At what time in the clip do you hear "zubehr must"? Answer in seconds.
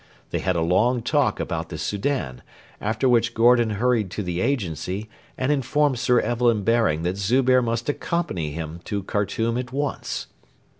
7.17-7.87